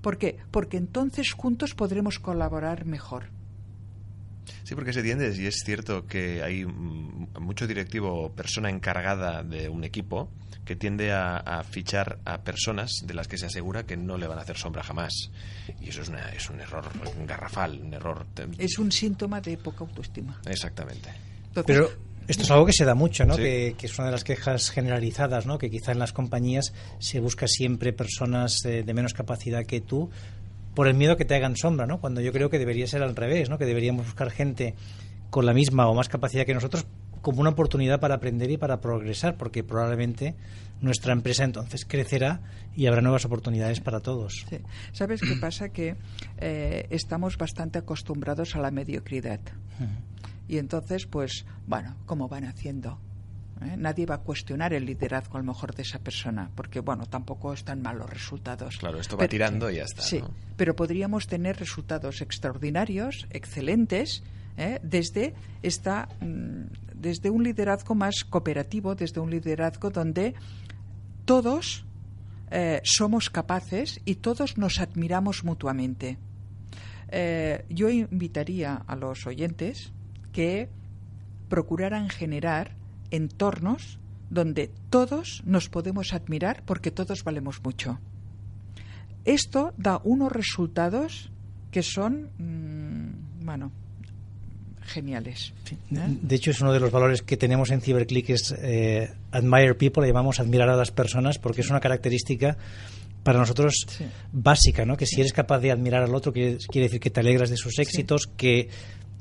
[0.00, 0.38] ¿Por qué?
[0.50, 3.30] Porque entonces juntos podremos colaborar mejor.
[4.64, 9.42] Sí, porque se tiende, y es cierto que hay mm, mucho directivo o persona encargada
[9.42, 10.30] de un equipo
[10.64, 14.26] que tiende a, a fichar a personas de las que se asegura que no le
[14.26, 15.30] van a hacer sombra jamás.
[15.80, 16.84] Y eso es, una- es un error
[17.26, 18.26] garrafal, un error...
[18.58, 20.40] Es un síntoma de poca autoestima.
[20.46, 21.10] Exactamente.
[21.48, 21.90] Entonces, Pero
[22.26, 23.34] esto es algo que se da mucho, ¿no?
[23.34, 23.42] Sí.
[23.42, 25.58] Que, que es una de las quejas generalizadas, ¿no?
[25.58, 30.10] Que quizá en las compañías se busca siempre personas eh, de menos capacidad que tú
[30.74, 32.00] por el miedo que te hagan sombra, ¿no?
[32.00, 33.58] Cuando yo creo que debería ser al revés, ¿no?
[33.58, 34.74] Que deberíamos buscar gente
[35.30, 36.86] con la misma o más capacidad que nosotros
[37.22, 40.34] como una oportunidad para aprender y para progresar, porque probablemente
[40.82, 42.40] nuestra empresa entonces crecerá
[42.76, 44.44] y habrá nuevas oportunidades para todos.
[44.50, 44.58] Sí.
[44.92, 45.70] ¿Sabes qué pasa?
[45.70, 45.96] Que
[46.38, 49.40] eh, estamos bastante acostumbrados a la mediocridad.
[50.48, 52.98] Y entonces, pues, bueno, como van haciendo.
[53.62, 53.76] ¿Eh?
[53.78, 57.52] Nadie va a cuestionar el liderazgo a lo mejor de esa persona, porque, bueno, tampoco
[57.52, 58.76] están malos resultados.
[58.78, 60.02] Claro, esto va Pero- tirando y ya está.
[60.02, 60.30] Sí, ¿no?
[60.56, 64.22] pero podríamos tener resultados extraordinarios, excelentes,
[64.56, 64.80] ¿eh?
[64.82, 66.64] desde esta, mm,
[66.96, 70.34] desde un liderazgo más cooperativo, desde un liderazgo donde
[71.24, 71.84] todos
[72.50, 76.18] eh, somos capaces y todos nos admiramos mutuamente.
[77.68, 79.92] Yo invitaría a los oyentes
[80.34, 80.68] que
[81.48, 82.72] procuraran generar
[83.10, 87.98] entornos donde todos nos podemos admirar porque todos valemos mucho.
[89.24, 91.30] Esto da unos resultados
[91.70, 93.70] que son, mm, bueno,
[94.82, 95.54] geniales.
[95.70, 95.76] ¿eh?
[96.20, 100.02] De hecho, es uno de los valores que tenemos en CyberClick, es eh, admire people,
[100.02, 102.56] le llamamos admirar a las personas, porque es una característica
[103.22, 104.04] para nosotros Sí.
[104.32, 104.96] básica, ¿no?
[104.98, 107.56] Que si eres capaz de admirar al otro, quiere, quiere decir que te alegras de
[107.56, 108.68] sus éxitos, que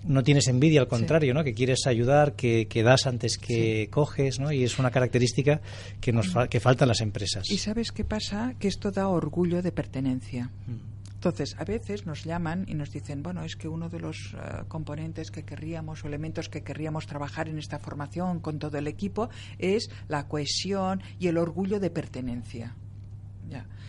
[0.06, 1.44] no tienes envidia, al contrario, ¿no?
[1.44, 4.52] Que quieres ayudar, que, que das antes que coges, ¿no?
[4.52, 5.62] Y es una característica
[6.02, 7.50] que nos fa- que falta en las empresas.
[7.50, 8.56] ¿Y sabes qué pasa?
[8.60, 10.50] Que esto da orgullo de pertenencia.
[11.14, 14.64] Entonces, a veces nos llaman y nos dicen, bueno, es que uno de los eh,
[14.68, 19.30] componentes que querríamos o elementos que querríamos trabajar en esta formación con todo el equipo
[19.58, 22.76] es la cohesión y el orgullo de pertenencia.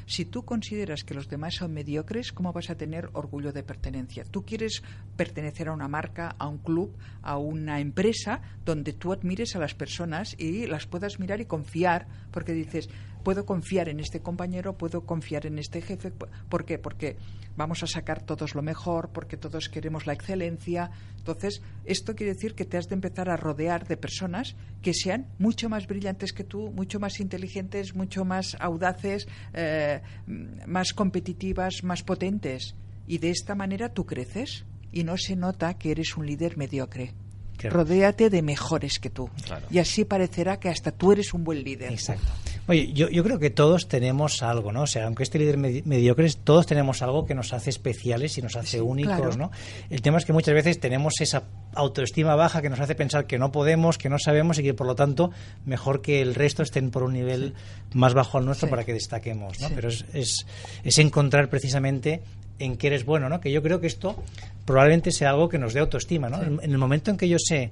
[0.07, 4.25] Si tú consideras que los demás son mediocres, ¿cómo vas a tener orgullo de pertenencia?
[4.25, 4.83] Tú quieres
[5.17, 9.75] pertenecer a una marca, a un club, a una empresa donde tú admires a las
[9.75, 12.89] personas y las puedas mirar y confiar, porque dices,
[13.25, 16.13] puedo confiar en este compañero, puedo confiar en este jefe.
[16.13, 16.79] ¿Por qué?
[16.79, 17.17] Porque
[17.57, 20.91] vamos a sacar todos lo mejor, porque todos queremos la excelencia.
[21.17, 25.27] Entonces, esto quiere decir que te has de empezar a rodear de personas que sean
[25.39, 32.03] mucho más brillantes que tú, mucho más inteligentes, mucho más audaces, eh, más competitivas, más
[32.03, 32.77] potentes.
[33.07, 37.15] Y de esta manera tú creces y no se nota que eres un líder mediocre.
[37.63, 39.31] Rodéate de mejores que tú.
[39.71, 41.93] Y así parecerá que hasta tú eres un buen líder.
[41.93, 42.31] Exacto.
[42.67, 44.83] Oye, yo, yo creo que todos tenemos algo, ¿no?
[44.83, 48.57] O sea, aunque este líder mediocre, todos tenemos algo que nos hace especiales y nos
[48.57, 49.51] hace únicos, ¿no?
[49.91, 53.39] El tema es que muchas veces tenemos esa autoestima baja que nos hace pensar que
[53.39, 55.31] no podemos, que no sabemos y que por lo tanto
[55.67, 57.55] mejor que el resto estén por un nivel
[57.93, 59.69] más bajo al nuestro para que destaquemos, ¿no?
[59.75, 60.47] Pero es, es,
[60.85, 62.23] es encontrar precisamente
[62.59, 63.41] en qué eres bueno, ¿no?
[63.41, 64.17] Que yo creo que esto
[64.65, 66.43] probablemente sea algo que nos dé autoestima, ¿no?
[66.43, 67.71] En, el momento en que yo sé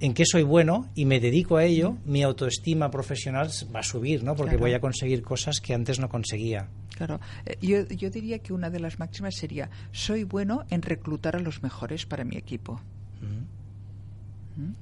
[0.00, 4.22] en qué soy bueno y me dedico a ello, mi autoestima profesional va a subir,
[4.22, 4.36] ¿no?
[4.36, 6.68] Porque voy a conseguir cosas que antes no conseguía.
[6.96, 11.36] Claro, eh, yo, yo diría que una de las máximas sería, soy bueno en reclutar
[11.36, 12.80] a los mejores para mi equipo.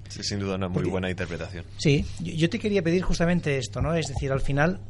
[0.09, 1.65] Sí, sin duda una muy buena interpretación.
[1.77, 3.95] Sí, yo, te quería pedir justamente esto, ¿no?
[3.95, 4.81] Es decir, al final,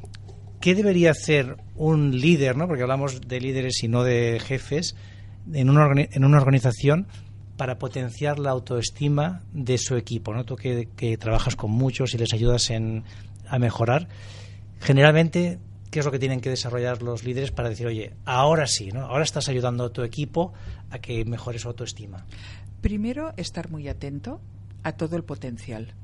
[0.60, 2.68] ¿qué debería hacer un líder, ¿no?
[2.68, 4.94] Porque hablamos de líderes y no de jefes
[5.52, 7.08] en una, en una organización
[7.56, 10.44] para potenciar la autoestima de su equipo, ¿no?
[10.44, 13.04] Tú que, trabajas con muchos y les ayudas en,
[13.48, 14.08] a mejorar,
[14.80, 15.58] generalmente,
[15.90, 19.06] ¿qué es lo que tienen que desarrollar los líderes para decir, oye, ahora sí, ¿no?
[19.06, 20.52] Ahora estás ayudando a tu equipo
[20.90, 22.26] a que mejore su autoestima.
[22.80, 24.40] Primero, estar muy atento
[24.82, 25.94] a todo el potencial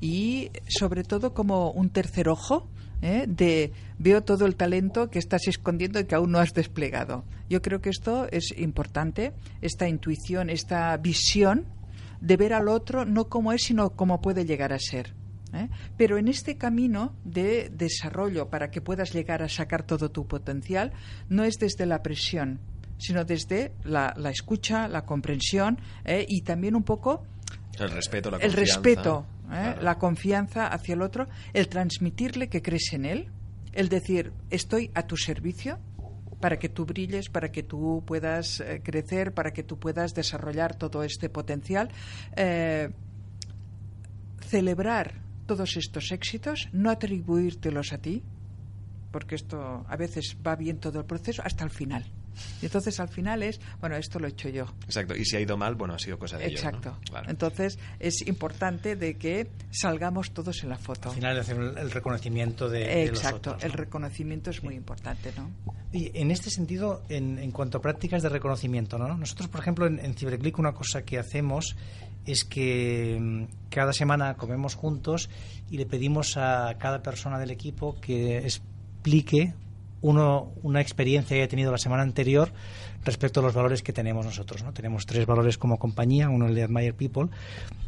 [0.00, 2.68] y sobre todo como un tercer ojo
[3.04, 3.26] ¿eh?
[3.28, 7.24] de veo todo el talento que estás escondiendo y que aún no has desplegado.
[7.48, 11.66] Yo creo que esto es importante, esta intuición, esta visión
[12.20, 15.14] de ver al otro no como es, sino como puede llegar a ser.
[15.52, 15.68] ¿eh?
[15.98, 20.92] Pero en este camino de desarrollo para que puedas llegar a sacar todo tu potencial,
[21.28, 22.60] no es desde la presión,
[22.96, 26.24] sino desde la, escucha, la comprensión ¿eh?
[26.26, 27.26] y también un poco
[27.78, 29.76] el respeto, la el respeto ¿eh?
[29.80, 33.28] la confianza hacia el otro, el transmitirle que crees en él,
[33.72, 35.78] el decir, estoy a tu servicio
[36.40, 40.76] para que tú brilles, para que tú puedas eh, crecer, para que tú puedas desarrollar
[40.76, 41.88] todo este potencial.
[42.36, 42.90] Eh,
[44.46, 45.14] celebrar
[45.46, 48.22] todos estos éxitos, no atribuírtelos a ti,
[49.10, 52.04] porque esto a veces va bien todo el proceso, hasta el final.
[52.62, 54.66] Y entonces al final es, bueno, esto lo he hecho yo.
[54.84, 56.98] Exacto, y si ha ido mal, bueno, ha sido cosa de Exacto.
[57.26, 61.10] Entonces es importante de que salgamos todos en la foto.
[61.10, 65.50] Al final hacer el reconocimiento de, Exacto, los el reconocimiento es muy importante, ¿no?
[65.92, 69.16] Y en este sentido, en, en cuanto a prácticas de reconocimiento, ¿no?
[69.16, 71.76] Nosotros, por ejemplo, en, en Ciberclick una cosa que hacemos
[72.26, 75.28] es que mm, cada semana comemos juntos
[75.70, 79.54] y le pedimos a cada persona del equipo que explique
[80.04, 82.52] uno, una experiencia que haya tenido la semana anterior
[83.04, 84.62] respecto a los valores que tenemos nosotros.
[84.62, 84.74] ¿no?
[84.74, 87.28] Tenemos tres valores como compañía, uno el de Admire People.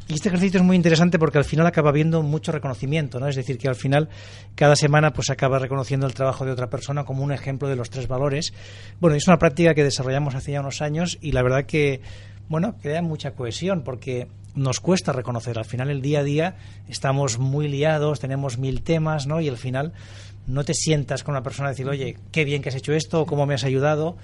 [0.09, 3.29] Y este ejercicio es muy interesante porque al final acaba habiendo mucho reconocimiento, ¿no?
[3.29, 4.09] Es decir, que al final
[4.55, 7.91] cada semana pues acaba reconociendo el trabajo de otra persona como un ejemplo de los
[7.91, 8.55] tres valores.
[8.99, 12.01] Bueno, es una práctica que desarrollamos hace ya unos años y la verdad que,
[12.49, 15.59] bueno, crea mucha cohesión porque nos cuesta reconocer.
[15.59, 16.57] Al final, el día a día
[16.89, 19.41] estamos muy liados, tenemos mil temas, ¿no?
[19.41, 19.93] Y al final
[20.47, 23.27] no te sientas con una persona y decir, oye, qué bien que has hecho esto,
[23.27, 24.17] cómo me has ayudado.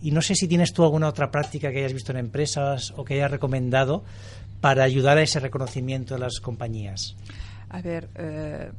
[0.00, 3.04] Y no sé si tienes tú alguna otra práctica que hayas visto en empresas o
[3.04, 4.04] que hayas recomendado
[4.60, 7.16] para ayudar a ese reconocimiento de las compañías.
[7.68, 8.70] A ver, eh,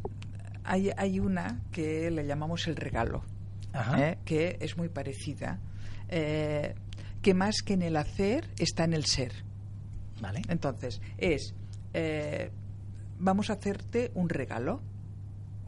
[0.63, 3.23] hay, hay, una que le llamamos el regalo,
[3.97, 4.17] ¿eh?
[4.23, 5.59] que es muy parecida,
[6.09, 6.75] eh,
[7.21, 9.31] que más que en el hacer está en el ser.
[10.21, 10.41] Vale.
[10.47, 11.55] Entonces, es,
[13.17, 14.81] vamos a hacerte un regalo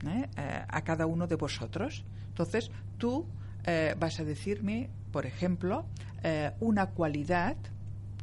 [0.07, 0.29] ¿eh?
[0.37, 2.05] Eh, a cada uno de vosotros.
[2.27, 3.25] Entonces, tú
[3.65, 5.85] eh, vas a decirme, por ejemplo,
[6.59, 7.55] una cualidad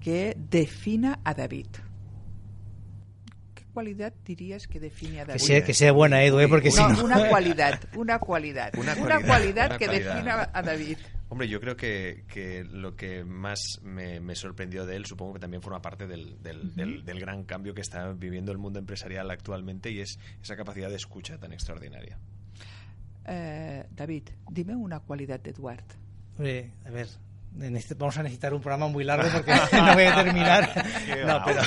[0.00, 1.68] que defina a David.
[3.54, 5.40] ¿Qué cualidad dirías que define a David?
[5.40, 7.04] Que sea, que sea buena, Edu, porque si no...
[7.04, 8.72] Una cualidad, una cualidad.
[8.76, 10.98] Una, cualidad, que defina a David.
[11.32, 15.62] Hombre, yo creo que, que lo que más me, sorprendió de él, supongo que también
[15.62, 20.18] forma parte del, del, gran cambio que está viviendo el mundo empresarial actualmente y es
[20.42, 22.18] esa capacidad de escucha tan extraordinaria.
[23.24, 25.84] Eh, David, dime una cualidad de Eduard.
[26.36, 27.08] a ver,
[27.96, 30.84] vamos a necesitar un programa muy largo porque no voy a terminar.
[31.26, 31.62] no, pero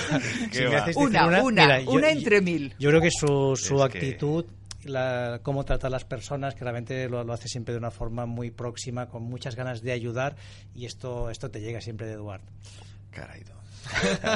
[0.96, 2.76] una, una, una, entre mil.
[2.78, 4.46] Yo creo que su, su actitud
[4.86, 8.26] la, cómo trata a las personas, que realmente lo, lo, hace siempre de una forma
[8.26, 10.36] muy próxima, con muchas ganas de ayudar,
[10.74, 12.46] y esto, esto te llega siempre de Eduardo.
[13.12, 13.44] Caray,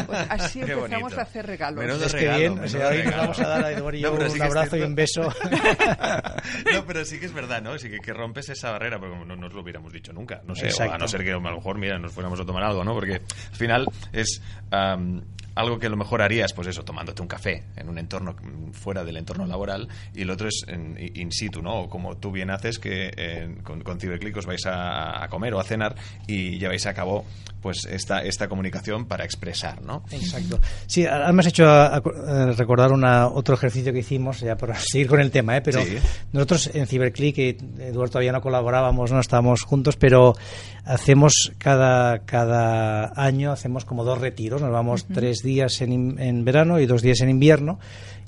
[0.05, 1.83] pues así empezamos a hacer regalos.
[1.83, 4.13] Menos es que bien, o sea, hoy nos vamos a dar a Eduardo y no,
[4.13, 5.21] un abrazo y un beso.
[6.73, 7.77] no, pero sí que es verdad, ¿no?
[7.77, 10.41] Sí que, que rompes esa barrera, porque no nos lo hubiéramos dicho nunca.
[10.45, 12.63] No sé, o a no ser que a lo mejor, mira, nos fuéramos a tomar
[12.63, 12.93] algo, ¿no?
[12.93, 14.41] Porque al final es...
[14.71, 15.21] Um,
[15.59, 18.35] algo que a lo mejor harías, pues eso, tomándote un café en un entorno
[18.71, 21.81] fuera del entorno laboral y el otro es en, in situ, ¿no?
[21.81, 25.53] O como tú bien haces que eh, con, con Ciberclick os vais a, a, comer
[25.53, 25.95] o a cenar
[26.27, 27.25] y lleváis a cabo
[27.61, 30.05] pues esta, esta comunicación para expresar, ¿no?
[30.11, 30.61] Exacto.
[30.87, 35.07] Sí, además he hecho a, a recordar una, otro ejercicio que hicimos, ya por seguir
[35.07, 35.61] con el tema, ¿eh?
[35.61, 35.97] pero sí.
[36.31, 37.37] nosotros en Ciberclick,
[37.79, 40.37] Eduardo todavía no colaborábamos, no estábamos juntos, pero
[40.85, 45.15] hacemos cada, cada año, hacemos como dos retiros, nos vamos uh -huh.
[45.15, 45.48] tres días
[45.81, 47.79] en, en verano y dos días en invierno,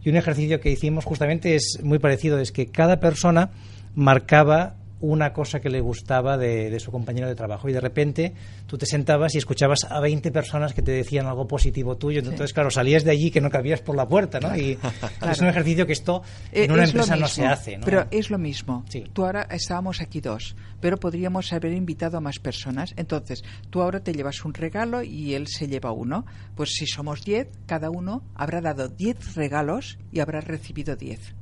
[0.03, 3.51] y un ejercicio que hicimos justamente es muy parecido, es que cada persona
[3.93, 8.33] marcaba una cosa que le gustaba de, de, su compañero de trabajo y de repente
[8.67, 12.49] tú te sentabas y escuchabas a 20 personas que te decían algo positivo tuyo entonces
[12.49, 12.53] sí.
[12.53, 14.55] claro salías de allí que no cabías por la puerta ¿no?
[14.55, 15.31] y claro.
[15.31, 17.85] es un ejercicio que esto en una es empresa no se hace ¿no?
[17.85, 19.03] pero es lo mismo sí.
[19.11, 24.01] tú ahora estábamos aquí dos pero podríamos haber invitado a más personas entonces tú ahora
[24.01, 28.23] te llevas un regalo y él se lleva uno pues si somos 10 cada uno
[28.35, 31.40] habrá dado 10 regalos y habrá recibido 10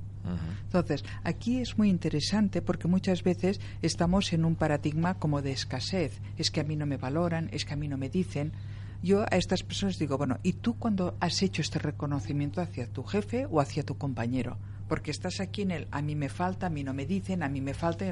[0.63, 6.19] entonces, aquí es muy interesante porque muchas veces estamos en un paradigma como de escasez.
[6.37, 8.53] Es que a mí no me valoran, es que a mí no me dicen.
[9.01, 13.03] Yo a estas personas digo, bueno, ¿y tú cuando has hecho este reconocimiento hacia tu
[13.03, 14.57] jefe o hacia tu compañero?
[14.89, 17.47] Porque estás aquí en el a mí me falta, a mí no me dicen, a
[17.47, 18.05] mí me falta.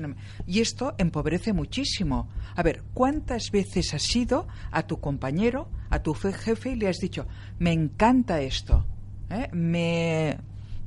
[0.46, 2.30] Y, esto empobrece muchísimo.
[2.56, 6.98] A ver, ¿cuántas veces has ido a tu compañero, a tu jefe y le has
[6.98, 7.28] dicho,
[7.60, 8.86] me encanta esto?
[9.30, 9.50] ¿eh?
[9.52, 10.38] Me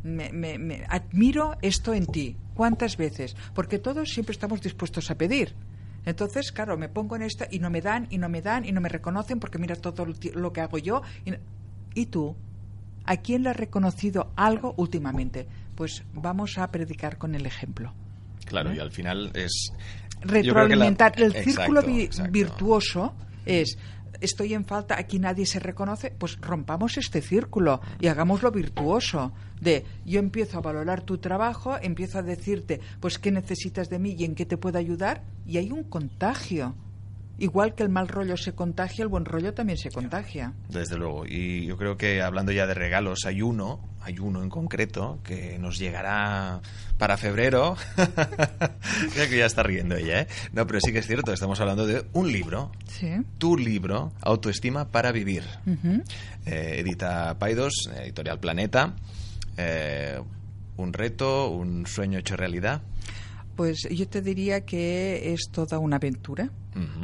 [0.03, 2.37] me, me, me, admiro esto en ti.
[2.55, 3.37] ¿Cuántas veces?
[3.55, 5.55] Porque todos siempre estamos dispuestos a pedir.
[6.07, 8.73] Entonces, claro, me pongo en esto y no me dan, y no me dan, y
[8.73, 11.03] no me reconocen porque mira todo lo que hago yo.
[11.25, 11.33] Y,
[11.95, 12.37] ¿Y tú?
[13.05, 15.47] ¿A quién le has reconocido algo últimamente?
[15.75, 17.93] Pues vamos a predicar con el ejemplo.
[18.47, 18.77] Claro, ¿Eh?
[18.77, 19.73] y al final es...
[20.21, 21.19] Retroalimentar.
[21.19, 21.27] La...
[21.27, 22.33] El exacto, círculo vi exacto.
[22.33, 23.15] virtuoso
[23.47, 23.79] es
[24.21, 29.33] estoy en falta, aquí nadie se reconoce, pues rompamos este círculo y hagámoslo virtuoso.
[29.61, 34.17] De yo empiezo a valorar tu trabajo, empiezo a decirte, pues qué necesitas de mí
[34.19, 36.75] y en qué te puedo ayudar, y hay un contagio.
[37.41, 40.53] Igual que el mal rollo se contagia, el buen rollo también se contagia.
[40.69, 41.25] Desde luego.
[41.27, 45.59] Y yo creo que hablando ya de regalos, hay uno, hay uno en concreto que
[45.59, 46.61] nos llegará
[46.99, 47.77] para febrero.
[49.15, 50.27] Creo que ya está riendo ella, ¿eh?
[50.53, 52.73] No, pero sí que es cierto, estamos hablando de un libro.
[52.87, 53.09] Sí.
[53.39, 55.45] Tu libro, Autoestima para Vivir.
[55.65, 56.05] Uh -huh.
[56.45, 58.97] eh, edita Paidos, editorial Planeta.
[59.57, 60.21] Eh,
[60.77, 62.83] un reto, un sueño hecho realidad.
[63.57, 66.51] Pues yo te diría que es toda una aventura.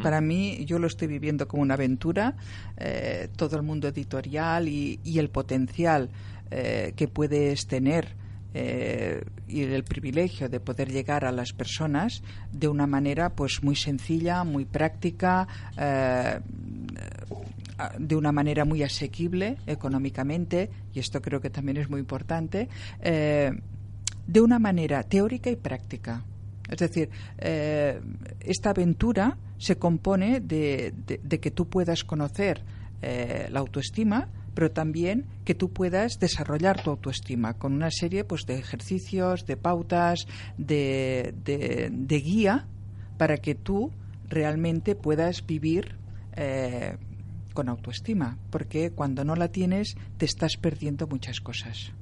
[0.02, 2.34] Para mí, yo lo estoy viviendo como una aventura.
[2.76, 6.10] Eh, todo el mundo editorial y, el potencial
[6.50, 8.14] eh, que puedes tener
[8.54, 13.76] eh, y el privilegio de poder llegar a las personas de una manera pues muy
[13.76, 15.48] sencilla, muy práctica,
[17.98, 22.68] de una manera muy asequible económicamente, y esto creo que también es muy importante,
[23.02, 26.24] de una manera teórica y práctica.
[26.68, 28.00] Es decir, eh,
[28.40, 30.92] esta aventura se compone de,
[31.40, 32.62] que tú puedas conocer
[33.02, 38.46] eh, la autoestima, pero también que tú puedas desarrollar tu autoestima con una serie pues,
[38.46, 40.26] de ejercicios, de pautas,
[40.56, 42.66] de, de, de guía
[43.18, 43.92] para que tú
[44.28, 45.96] realmente puedas vivir
[46.36, 46.96] eh,
[47.54, 51.92] con autoestima, porque cuando no la tienes te estás perdiendo muchas cosas.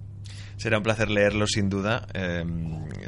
[0.56, 2.06] Será un placer leerlo, sin duda.
[2.14, 2.44] Eh,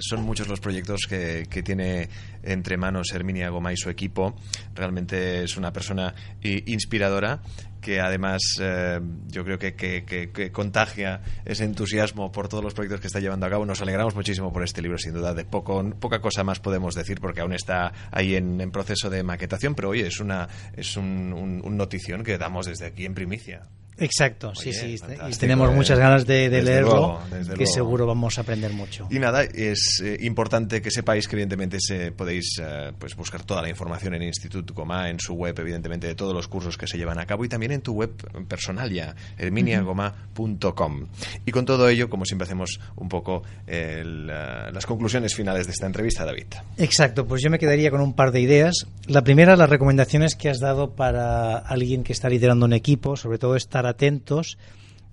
[0.00, 2.08] son muchos los proyectos que, tiene
[2.42, 4.36] entre manos Herminia Goma y su equipo.
[4.74, 7.40] Realmente es una persona inspiradora
[7.80, 13.20] que además eh, yo creo que, contagia ese entusiasmo por todos los proyectos que está
[13.20, 13.64] llevando a cabo.
[13.64, 15.34] Nos alegramos muchísimo por este libro, sin duda.
[15.34, 19.74] De poco, poca cosa más podemos decir porque aún está ahí en, proceso de maquetación,
[19.74, 23.62] pero oye, es, una, es un notición que damos desde aquí en primicia.
[23.98, 25.04] Exacto, Oye, sí, sí.
[25.28, 27.72] Y tenemos eh, muchas ganas de, de leerlo, luego, que luego.
[27.72, 29.08] seguro vamos a aprender mucho.
[29.10, 33.62] Y nada, es eh, importante que sepáis que evidentemente se, podéis eh, pues buscar toda
[33.62, 36.98] la información en Instituto Goma, en su web, evidentemente, de todos los cursos que se
[36.98, 38.12] llevan a cabo y también en tu web
[38.46, 41.06] personal ya, herminiagoma.com.
[41.46, 45.86] Y con todo ello, como siempre hacemos un poco el, las conclusiones finales de esta
[45.86, 46.46] entrevista, David.
[46.76, 48.86] Exacto, pues yo me quedaría con un par de ideas.
[49.06, 53.38] La primera, las recomendaciones que has dado para alguien que está liderando un equipo, sobre
[53.38, 54.58] todo estar atentos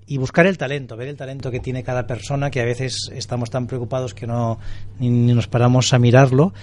[0.05, 3.49] y buscar el talento, ver el talento que tiene cada persona, que a veces estamos
[3.49, 4.59] tan preocupados que no
[4.99, 6.53] ni, nos paramos a mirarlo.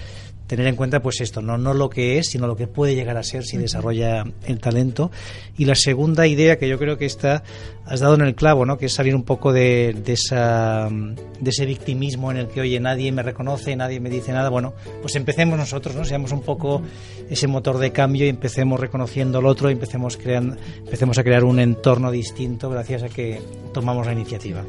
[0.51, 3.17] Tener en cuenta, pues esto, no, no lo que es, sino lo que puede llegar
[3.17, 5.13] a ser si desarrolla el talento.
[5.57, 7.45] Y la segunda idea que yo creo que está
[7.87, 8.77] has dado en el clavo, ¿no?
[8.77, 12.81] Que es salir un poco de, de, esa, de ese victimismo en el que, oye,
[12.81, 14.49] nadie me reconoce, nadie me dice nada.
[14.49, 16.05] Bueno, pues empecemos nosotros, ¿no?
[16.05, 16.83] Seamos un poco
[17.29, 21.45] ese motor de cambio y empecemos reconociendo al otro y empecemos, creando, empecemos a crear
[21.45, 23.41] un entorno distinto gracias a que
[23.73, 24.65] tomamos la iniciativa.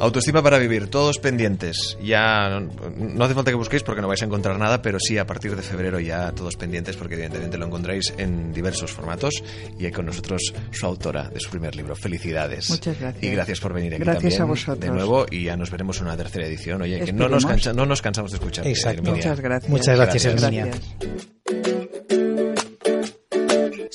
[0.00, 1.96] Autoestima para vivir, todos pendientes.
[2.02, 5.26] Ya no, hace falta que busquéis porque no vais a encontrar nada, pero sí a
[5.26, 9.42] partir de febrero ya todos pendientes porque evidentemente lo encontráis en diversos formatos
[9.78, 11.96] y hay con nosotros su autora de su primer libro.
[11.96, 12.70] Felicidades.
[12.70, 13.24] Muchas gracias.
[13.24, 14.80] Y gracias por venir aquí gracias también a vosotros.
[14.80, 16.82] de nuevo y ya nos veremos en una tercera edición.
[16.82, 18.66] Oye, que no nos, cansa, no nos, cansamos de escuchar.
[18.66, 19.02] Exacto.
[19.02, 19.70] Muchas gracias.
[19.70, 20.70] Muchas gracias, Herminia.